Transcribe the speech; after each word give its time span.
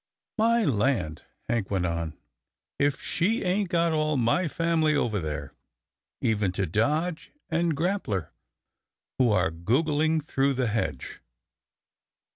"My 0.39 0.65
land!" 0.65 1.25
Hank 1.47 1.69
went 1.69 1.85
on," 1.85 2.17
if 2.79 2.99
she 3.03 3.43
ain't 3.43 3.69
got 3.69 3.91
all 3.91 4.17
my 4.17 4.47
family 4.47 4.95
over 4.95 5.19
there, 5.19 5.53
even 6.21 6.51
to 6.53 6.65
Dodge 6.65 7.31
and 7.51 7.77
Grappler 7.77 8.29
who 9.19 9.29
are 9.31 9.51
goggling 9.51 10.19
through 10.19 10.55
the 10.55 10.65
hedge." 10.65 11.21